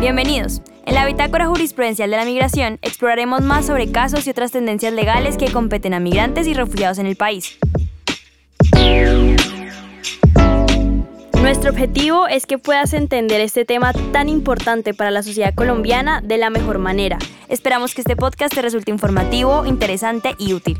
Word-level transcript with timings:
Bienvenidos. 0.00 0.62
En 0.86 0.94
la 0.94 1.04
Bitácora 1.06 1.48
Jurisprudencial 1.48 2.08
de 2.08 2.16
la 2.16 2.24
Migración 2.24 2.78
exploraremos 2.82 3.40
más 3.40 3.66
sobre 3.66 3.90
casos 3.90 4.24
y 4.26 4.30
otras 4.30 4.52
tendencias 4.52 4.92
legales 4.92 5.36
que 5.36 5.50
competen 5.50 5.92
a 5.92 5.98
migrantes 5.98 6.46
y 6.46 6.54
refugiados 6.54 6.98
en 6.98 7.06
el 7.06 7.16
país. 7.16 7.58
Nuestro 11.42 11.70
objetivo 11.70 12.28
es 12.28 12.46
que 12.46 12.58
puedas 12.58 12.92
entender 12.92 13.40
este 13.40 13.64
tema 13.64 13.92
tan 14.12 14.28
importante 14.28 14.94
para 14.94 15.10
la 15.10 15.24
sociedad 15.24 15.52
colombiana 15.52 16.20
de 16.20 16.38
la 16.38 16.50
mejor 16.50 16.78
manera. 16.78 17.18
Esperamos 17.48 17.92
que 17.92 18.02
este 18.02 18.14
podcast 18.14 18.54
te 18.54 18.62
resulte 18.62 18.92
informativo, 18.92 19.66
interesante 19.66 20.36
y 20.38 20.52
útil. 20.52 20.76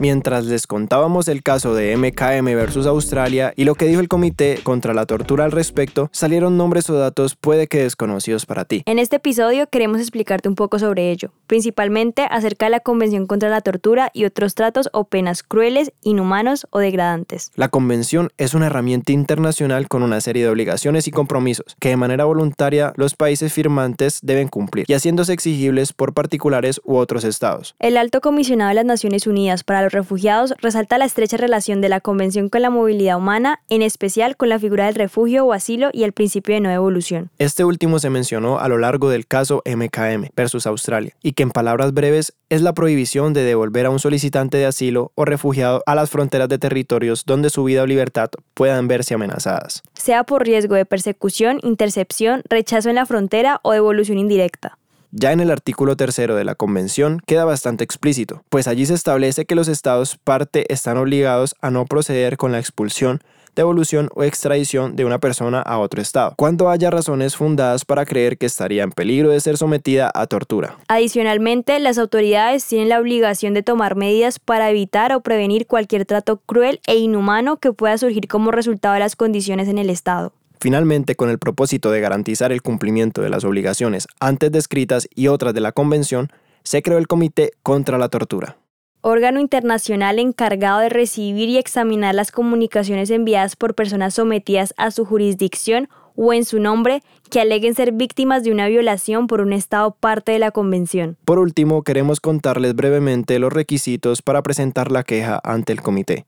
Mientras 0.00 0.46
les 0.46 0.66
contábamos 0.66 1.28
el 1.28 1.42
caso 1.42 1.74
de 1.74 1.96
MKM 1.96 2.46
versus 2.56 2.86
Australia 2.86 3.52
y 3.54 3.64
lo 3.64 3.74
que 3.76 3.84
dijo 3.84 4.00
el 4.00 4.08
comité 4.08 4.58
contra 4.64 4.94
la 4.94 5.06
tortura 5.06 5.44
al 5.44 5.52
respecto, 5.52 6.08
salieron 6.12 6.56
nombres 6.56 6.88
o 6.90 6.94
datos 6.94 7.36
puede 7.36 7.68
que 7.68 7.82
desconocidos 7.82 8.46
para 8.46 8.64
ti. 8.64 8.82
En 8.86 8.98
este 8.98 9.16
episodio 9.16 9.68
queremos 9.68 10.00
explicarte 10.00 10.48
un 10.48 10.54
poco 10.54 10.78
sobre 10.78 11.10
ello, 11.10 11.32
principalmente 11.46 12.26
acerca 12.30 12.66
de 12.66 12.70
la 12.70 12.80
Convención 12.80 13.26
contra 13.26 13.50
la 13.50 13.60
Tortura 13.60 14.10
y 14.14 14.24
otros 14.24 14.54
tratos 14.54 14.88
o 14.92 15.04
penas 15.04 15.42
crueles, 15.42 15.92
inhumanos 16.02 16.66
o 16.70 16.78
degradantes. 16.78 17.52
La 17.54 17.68
Convención 17.68 18.30
es 18.38 18.54
una 18.54 18.66
herramienta 18.66 19.12
internacional 19.12 19.86
con 19.88 20.02
una 20.02 20.20
serie 20.22 20.44
de 20.44 20.48
obligaciones 20.48 21.06
y 21.08 21.10
compromisos 21.10 21.76
que 21.78 21.90
de 21.90 21.96
manera 21.98 22.24
voluntaria 22.24 22.94
los 22.96 23.14
países 23.14 23.52
firmantes 23.52 24.20
deben 24.22 24.48
cumplir 24.48 24.86
y 24.88 24.94
haciéndose 24.94 25.34
exigibles 25.34 25.92
por 25.92 26.14
particulares 26.14 26.80
u 26.84 26.96
otros 26.96 27.24
estados. 27.24 27.74
El 27.78 27.98
Alto 27.98 28.22
Comisionado 28.22 28.70
de 28.70 28.76
las 28.76 28.86
Naciones 28.86 29.26
Unidas 29.26 29.62
para 29.62 29.89
refugiados 29.92 30.54
resalta 30.60 30.98
la 30.98 31.04
estrecha 31.04 31.36
relación 31.36 31.80
de 31.80 31.88
la 31.88 32.00
Convención 32.00 32.48
con 32.48 32.62
la 32.62 32.70
movilidad 32.70 33.16
humana, 33.16 33.60
en 33.68 33.82
especial 33.82 34.36
con 34.36 34.48
la 34.48 34.58
figura 34.58 34.86
del 34.86 34.94
refugio 34.94 35.44
o 35.44 35.52
asilo 35.52 35.90
y 35.92 36.04
el 36.04 36.12
principio 36.12 36.54
de 36.54 36.60
no 36.60 36.68
devolución. 36.68 37.30
Este 37.38 37.64
último 37.64 37.98
se 37.98 38.10
mencionó 38.10 38.58
a 38.58 38.68
lo 38.68 38.78
largo 38.78 39.10
del 39.10 39.26
caso 39.26 39.62
MKM 39.66 40.30
versus 40.36 40.66
Australia, 40.66 41.14
y 41.22 41.32
que 41.32 41.42
en 41.42 41.50
palabras 41.50 41.92
breves 41.92 42.34
es 42.48 42.62
la 42.62 42.74
prohibición 42.74 43.32
de 43.32 43.42
devolver 43.42 43.86
a 43.86 43.90
un 43.90 43.98
solicitante 43.98 44.58
de 44.58 44.66
asilo 44.66 45.12
o 45.14 45.24
refugiado 45.24 45.82
a 45.86 45.94
las 45.94 46.10
fronteras 46.10 46.48
de 46.48 46.58
territorios 46.58 47.24
donde 47.24 47.50
su 47.50 47.64
vida 47.64 47.82
o 47.82 47.86
libertad 47.86 48.30
puedan 48.54 48.88
verse 48.88 49.14
amenazadas. 49.14 49.82
Sea 49.94 50.24
por 50.24 50.44
riesgo 50.44 50.74
de 50.74 50.84
persecución, 50.84 51.60
intercepción, 51.62 52.42
rechazo 52.48 52.88
en 52.88 52.96
la 52.96 53.06
frontera 53.06 53.60
o 53.62 53.72
devolución 53.72 54.18
indirecta. 54.18 54.79
Ya 55.12 55.32
en 55.32 55.40
el 55.40 55.50
artículo 55.50 55.96
tercero 55.96 56.36
de 56.36 56.44
la 56.44 56.54
Convención 56.54 57.20
queda 57.26 57.44
bastante 57.44 57.82
explícito, 57.82 58.44
pues 58.48 58.68
allí 58.68 58.86
se 58.86 58.94
establece 58.94 59.44
que 59.44 59.56
los 59.56 59.66
estados 59.66 60.16
parte 60.16 60.72
están 60.72 60.98
obligados 60.98 61.56
a 61.60 61.72
no 61.72 61.84
proceder 61.84 62.36
con 62.36 62.52
la 62.52 62.60
expulsión, 62.60 63.20
devolución 63.56 64.08
o 64.14 64.22
extradición 64.22 64.94
de 64.94 65.04
una 65.04 65.18
persona 65.18 65.62
a 65.62 65.80
otro 65.80 66.00
estado, 66.00 66.34
cuando 66.36 66.70
haya 66.70 66.92
razones 66.92 67.34
fundadas 67.34 67.84
para 67.84 68.06
creer 68.06 68.38
que 68.38 68.46
estaría 68.46 68.84
en 68.84 68.92
peligro 68.92 69.30
de 69.30 69.40
ser 69.40 69.56
sometida 69.56 70.12
a 70.14 70.28
tortura. 70.28 70.76
Adicionalmente, 70.86 71.80
las 71.80 71.98
autoridades 71.98 72.64
tienen 72.64 72.88
la 72.88 73.00
obligación 73.00 73.52
de 73.52 73.64
tomar 73.64 73.96
medidas 73.96 74.38
para 74.38 74.70
evitar 74.70 75.12
o 75.12 75.22
prevenir 75.22 75.66
cualquier 75.66 76.06
trato 76.06 76.36
cruel 76.36 76.78
e 76.86 76.98
inhumano 76.98 77.56
que 77.56 77.72
pueda 77.72 77.98
surgir 77.98 78.28
como 78.28 78.52
resultado 78.52 78.94
de 78.94 79.00
las 79.00 79.16
condiciones 79.16 79.66
en 79.66 79.78
el 79.78 79.90
estado. 79.90 80.32
Finalmente, 80.60 81.16
con 81.16 81.30
el 81.30 81.38
propósito 81.38 81.90
de 81.90 82.00
garantizar 82.00 82.52
el 82.52 82.60
cumplimiento 82.60 83.22
de 83.22 83.30
las 83.30 83.44
obligaciones 83.44 84.06
antes 84.20 84.52
descritas 84.52 85.08
y 85.14 85.28
otras 85.28 85.54
de 85.54 85.62
la 85.62 85.72
Convención, 85.72 86.28
se 86.64 86.82
creó 86.82 86.98
el 86.98 87.06
Comité 87.06 87.52
contra 87.62 87.96
la 87.96 88.10
Tortura. 88.10 88.58
Órgano 89.00 89.40
internacional 89.40 90.18
encargado 90.18 90.80
de 90.80 90.90
recibir 90.90 91.48
y 91.48 91.56
examinar 91.56 92.14
las 92.14 92.30
comunicaciones 92.30 93.08
enviadas 93.08 93.56
por 93.56 93.74
personas 93.74 94.12
sometidas 94.12 94.74
a 94.76 94.90
su 94.90 95.06
jurisdicción 95.06 95.88
o 96.14 96.34
en 96.34 96.44
su 96.44 96.60
nombre 96.60 97.02
que 97.30 97.40
aleguen 97.40 97.74
ser 97.74 97.92
víctimas 97.92 98.44
de 98.44 98.52
una 98.52 98.68
violación 98.68 99.26
por 99.26 99.40
un 99.40 99.54
Estado 99.54 99.96
parte 99.98 100.32
de 100.32 100.38
la 100.40 100.50
Convención. 100.50 101.16
Por 101.24 101.38
último, 101.38 101.82
queremos 101.82 102.20
contarles 102.20 102.74
brevemente 102.74 103.38
los 103.38 103.50
requisitos 103.50 104.20
para 104.20 104.42
presentar 104.42 104.92
la 104.92 105.04
queja 105.04 105.40
ante 105.42 105.72
el 105.72 105.80
comité. 105.80 106.26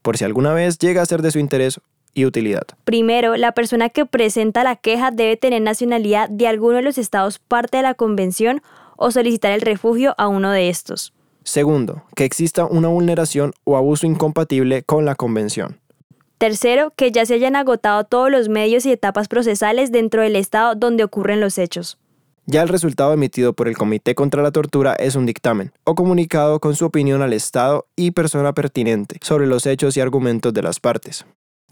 Por 0.00 0.16
si 0.16 0.24
alguna 0.24 0.54
vez 0.54 0.78
llega 0.78 1.02
a 1.02 1.06
ser 1.06 1.20
de 1.20 1.32
su 1.32 1.38
interés 1.38 1.80
y 2.16 2.24
utilidad. 2.24 2.64
Primero, 2.84 3.36
la 3.36 3.52
persona 3.52 3.90
que 3.90 4.06
presenta 4.06 4.64
la 4.64 4.74
queja 4.74 5.10
debe 5.12 5.36
tener 5.36 5.62
nacionalidad 5.62 6.28
de 6.28 6.48
alguno 6.48 6.76
de 6.76 6.82
los 6.82 6.98
estados 6.98 7.38
parte 7.38 7.76
de 7.76 7.82
la 7.84 7.94
convención 7.94 8.62
o 8.96 9.10
solicitar 9.12 9.52
el 9.52 9.60
refugio 9.60 10.14
a 10.16 10.26
uno 10.26 10.50
de 10.50 10.70
estos. 10.70 11.12
Segundo, 11.44 12.02
que 12.16 12.24
exista 12.24 12.64
una 12.64 12.88
vulneración 12.88 13.52
o 13.64 13.76
abuso 13.76 14.06
incompatible 14.06 14.82
con 14.82 15.04
la 15.04 15.14
convención. 15.14 15.78
Tercero, 16.38 16.92
que 16.96 17.12
ya 17.12 17.26
se 17.26 17.34
hayan 17.34 17.54
agotado 17.54 18.04
todos 18.04 18.30
los 18.30 18.48
medios 18.48 18.86
y 18.86 18.92
etapas 18.92 19.28
procesales 19.28 19.92
dentro 19.92 20.22
del 20.22 20.36
estado 20.36 20.74
donde 20.74 21.04
ocurren 21.04 21.40
los 21.40 21.58
hechos. 21.58 21.98
Ya 22.46 22.62
el 22.62 22.68
resultado 22.68 23.12
emitido 23.12 23.52
por 23.52 23.68
el 23.68 23.76
Comité 23.76 24.14
contra 24.14 24.42
la 24.42 24.52
Tortura 24.52 24.94
es 24.94 25.16
un 25.16 25.26
dictamen 25.26 25.72
o 25.84 25.94
comunicado 25.94 26.60
con 26.60 26.74
su 26.74 26.86
opinión 26.86 27.20
al 27.20 27.32
Estado 27.32 27.86
y 27.96 28.12
persona 28.12 28.54
pertinente 28.54 29.18
sobre 29.20 29.46
los 29.46 29.66
hechos 29.66 29.96
y 29.96 30.00
argumentos 30.00 30.54
de 30.54 30.62
las 30.62 30.80
partes. 30.80 31.26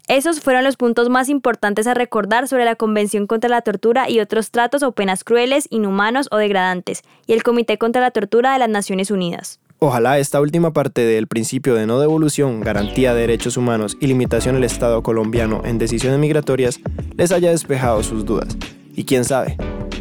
Esos 0.07 0.41
fueron 0.41 0.65
los 0.65 0.77
puntos 0.77 1.09
más 1.09 1.31
importantes 1.31 1.87
a 1.87 1.95
recordar 1.95 2.47
sobre 2.47 2.67
la 2.67 2.77
Convención 2.77 3.27
contra 3.27 3.49
la 3.49 3.63
Tortura 3.63 4.11
y 4.11 4.21
otros 4.21 4.51
tratos 4.51 4.83
o 4.83 4.93
penas 4.93 5.25
crueles, 5.25 5.67
inhumanos 5.71 6.29
o 6.31 6.37
degradantes, 6.37 7.03
y 7.27 7.33
el 7.33 7.43
Comité 7.43 7.79
contra 7.79 8.03
la 8.03 8.11
Tortura 8.11 8.53
de 8.53 8.59
las 8.59 8.69
Naciones 8.69 9.11
Unidas. 9.11 9.61
Ojalá 9.79 10.19
esta 10.19 10.43
última 10.43 10.75
parte 10.75 11.01
del 11.07 11.27
principio 11.27 11.75
de 11.75 11.87
no 11.87 12.01
devolución, 12.01 12.61
garantía 12.61 13.15
de 13.15 13.23
derechos 13.23 13.57
humanos 13.57 13.97
y 13.99 14.07
limitación 14.07 14.57
del 14.57 14.65
Estado 14.65 15.03
colombiano 15.03 15.63
en 15.65 15.79
decisiones 15.79 16.19
migratorias 16.19 16.81
les 17.17 17.33
haya 17.33 17.51
despejado 17.51 18.03
sus 18.03 18.27
dudas. 18.27 18.59
Y 18.95 19.05
quién 19.05 19.25
sabe, 19.25 19.57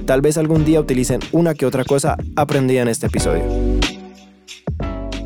tal 0.06 0.20
vez 0.20 0.38
algún 0.38 0.66
día 0.66 0.82
utilicen 0.82 1.22
una 1.32 1.54
que 1.54 1.66
otra 1.66 1.86
cosa 1.86 2.18
aprendida 2.36 2.82
en 2.82 2.90
este 2.90 3.08
episodio. 3.08 3.44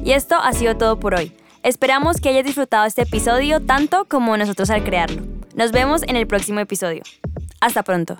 Y 0.06 0.12
esto 0.12 0.36
ha 0.36 0.54
sido 0.54 0.78
todo 0.78 1.00
por 1.00 1.16
hoy. 1.16 1.34
Esperamos 1.67 2.22
que 2.22 2.29
hayas 2.29 2.45
disfrutado 2.45 2.85
este 2.85 3.01
episodio 3.01 3.59
tanto 3.59 4.05
como 4.05 4.38
nosotros 4.38 4.69
al 4.69 4.85
crearlo. 4.85 5.23
Nos 5.53 5.73
vemos 5.73 6.01
en 6.03 6.16
el 6.16 6.25
próximo 6.25 6.61
episodio. 6.61 7.03
Hasta 7.59 7.83
pronto. 7.83 8.17